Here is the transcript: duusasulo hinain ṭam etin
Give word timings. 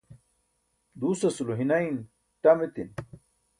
duusasulo 0.99 1.53
hinain 1.59 1.97
ṭam 2.41 2.59
etin 2.65 2.89